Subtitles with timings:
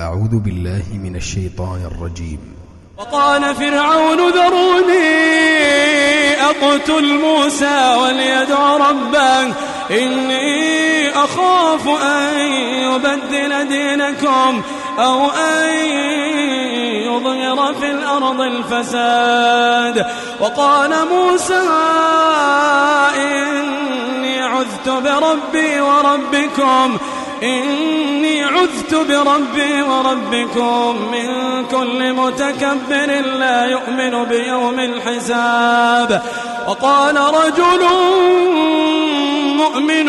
[0.00, 2.38] أعوذ بالله من الشيطان الرجيم.
[2.98, 5.08] وقال فرعون ذروني
[6.42, 9.42] أقتل موسى وليدع ربه.
[9.90, 12.38] إني أخاف أن
[12.86, 14.62] يبدل دينكم
[14.98, 15.74] أو أن
[17.06, 20.06] يظهر في الأرض الفساد.
[20.40, 21.62] وقال موسى
[23.16, 26.97] إني عذت بربي وربكم
[27.42, 31.28] إني عذت بربي وربكم من
[31.66, 33.06] كل متكبر
[33.38, 36.22] لا يؤمن بيوم الحساب.
[36.68, 37.82] وقال رجل
[39.56, 40.06] مؤمن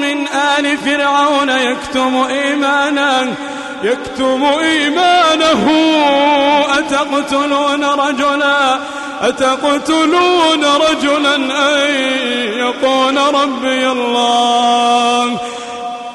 [0.00, 3.34] من آل فرعون يكتم إيمانه
[3.82, 5.70] يكتم إيمانه.
[6.78, 8.78] أتقتلون رجلا؟
[9.20, 11.90] أتقتلون رجلا أن
[12.58, 15.38] يقول ربي الله؟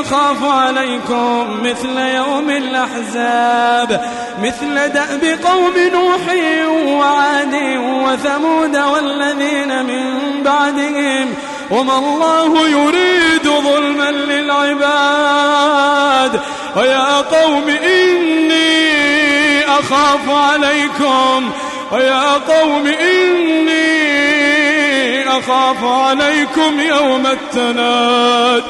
[0.00, 4.10] أخاف عليكم مثل يوم الأحزاب
[4.42, 6.20] مثل دأب قوم نوح
[6.98, 11.34] وعاد وثمود والذين من بعدهم.
[11.70, 15.20] وما الله يريد ظلما للعباد.
[16.76, 21.50] ويا قوم إني أخاف عليكم.
[21.92, 23.86] ويا قوم إني
[25.28, 28.62] أخاف عليكم يوم التناد.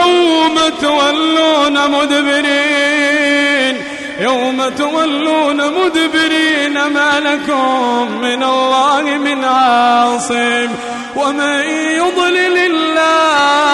[0.00, 3.76] يوم تولون مدبرين
[4.20, 10.68] يوم تولون مدبرين ما لكم من الله من عاصم
[11.16, 11.60] ومن
[12.00, 13.66] يضلل الله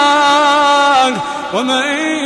[1.53, 1.83] ومن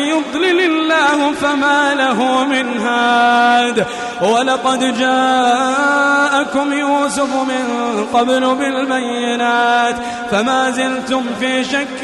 [0.08, 3.86] يضلل الله فما له من هاد.
[4.22, 9.96] ولقد جاءكم يوسف من قبل بالبينات
[10.32, 12.04] فما زلتم في شك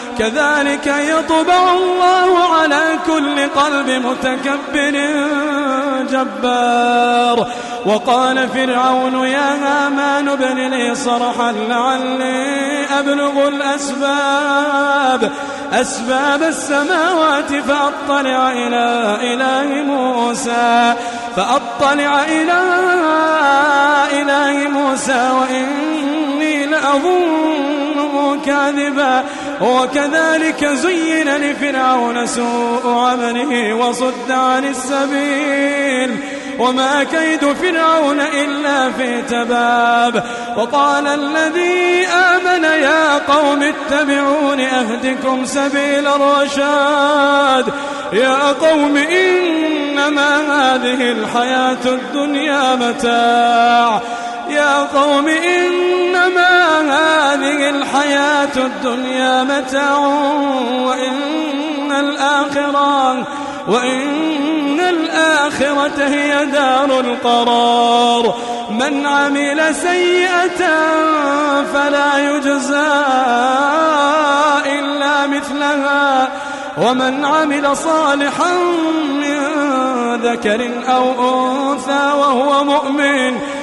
[0.21, 4.95] كذلك يطبع الله على كل قلب متكبر
[6.11, 7.47] جبار.
[7.85, 15.31] وقال فرعون يا هامان ابن لي صرحا لعلي أبلغ الأسباب.
[15.73, 20.93] أسباب السماوات فأطلع إلى إله موسى.
[21.35, 22.61] فأطلع إلى
[24.11, 29.23] إله موسى وإني لأظنه كاذبا.
[29.61, 36.17] وكذلك زين لفرعون سوء عمله وصد عن السبيل
[36.59, 40.23] وما كيد فرعون إلا في تباب
[40.57, 47.73] وقال الذي آمن يا قوم اتبعون أهدكم سبيل الرشاد
[48.13, 54.01] يا قوم إنما هذه الحياة الدنيا متاع
[54.51, 59.97] يا قوم إنما هذه الحياة الدنيا متاع
[60.85, 63.27] وإن الآخرة
[63.67, 68.35] وإن الآخرة هي دار القرار.
[68.71, 70.67] من عمل سيئة
[71.73, 72.93] فلا يجزى
[74.65, 76.29] إلا مثلها
[76.77, 78.53] ومن عمل صالحا
[79.13, 79.41] من
[80.23, 83.37] ذكر أو أنثى وهو مؤمن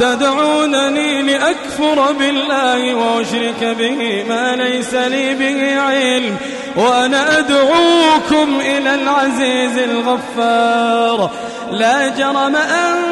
[0.00, 6.36] تدعونني لأكفر بالله وأشرك به ما ليس لي به علم
[6.76, 11.30] وأنا أدعوكم إلى العزيز الغفار.
[11.70, 13.10] لا جرم أن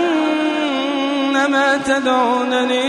[1.50, 2.82] ما تدعونني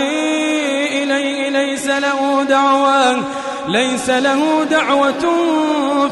[1.03, 3.23] إليه ليس له دعوة
[3.67, 5.35] ليس له دعوة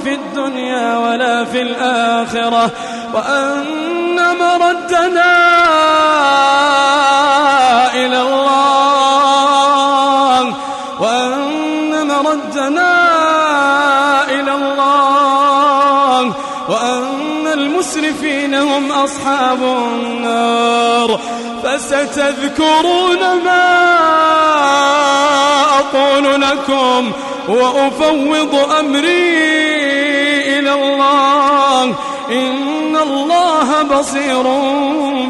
[0.04, 2.72] في الدنيا ولا في الآخرة.
[3.14, 5.38] وأن مردنا
[8.06, 9.58] إلى الله
[11.00, 12.94] وأن مردنا
[14.30, 16.34] إلى الله
[16.70, 21.20] وأن المسرفين هم أصحاب النار
[21.64, 23.88] فستذكرون ما
[25.80, 27.12] أقول لكم
[27.48, 29.38] وأفوض أمري
[30.60, 31.84] إلى الله
[32.30, 34.44] إن الله بصير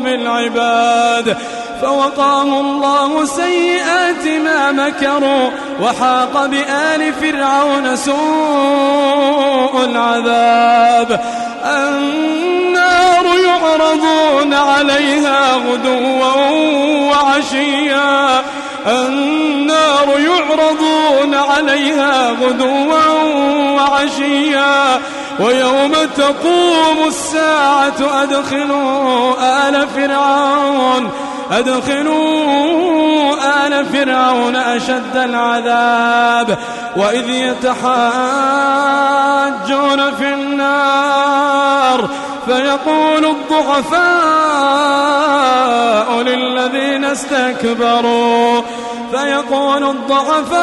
[0.03, 1.37] بالعباد
[1.81, 5.49] فوقاه الله سيئات ما مكروا
[5.81, 11.21] وحاق بآل فرعون سوء العذاب.
[11.65, 16.25] النار يعرضون عليها غدوا
[17.11, 18.43] وعشيا.
[18.87, 23.09] النار يعرضون عليها غدوا
[23.75, 25.01] وعشيا.
[25.39, 29.33] ويوم تقوم الساعة أدخلوا
[29.69, 31.09] آل فرعون
[31.51, 33.33] أدخلوا
[33.67, 36.57] آل فرعون أشد العذاب
[36.95, 37.77] وإذ يتحاجون
[40.15, 42.09] في النار
[42.45, 44.07] فيقول الضعفاء
[46.21, 48.61] للذين استكبروا
[49.11, 50.57] فيقول الضعفاء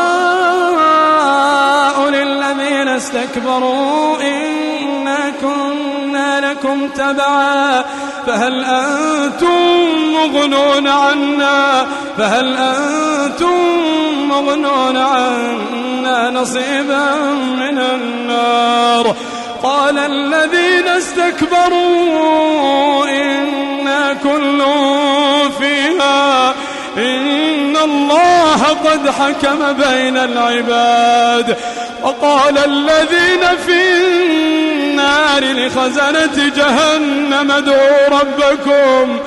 [2.09, 7.84] للذين استكبروا إنا كنا لكم تبعا
[8.27, 11.87] فهل أنتم مغنون عنا؟
[12.19, 13.59] فهل أنتم
[14.29, 17.15] مغنون عنا نصيبا
[17.59, 19.15] من النار؟
[19.63, 22.15] قال الذين استكبروا
[23.07, 24.63] إنا كل
[25.59, 26.55] فيها
[26.97, 31.57] إن الله قد حكم بين العباد.
[32.03, 34.04] وقال الذين في
[35.39, 37.51] النار لخزنة جهنم.
[37.51, 39.19] ادعوا ربكم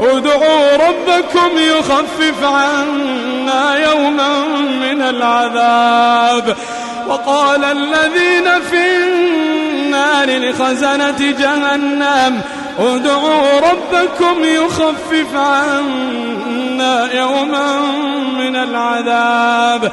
[0.00, 4.46] ادعوا ربكم يخفف عنا يوما
[4.80, 6.56] من العذاب.
[7.08, 12.40] وقال الذين في النار لخزنة جهنم
[12.78, 17.80] ادعوا ربكم يخفف عنا يوما
[18.38, 19.92] من العذاب.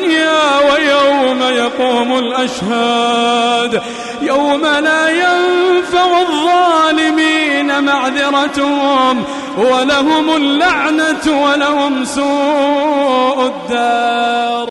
[1.81, 3.81] يقوم الأشهاد
[4.21, 9.23] يوم لا ينفع الظالمين معذرتهم
[9.57, 14.70] ولهم اللعنة ولهم سوء الدار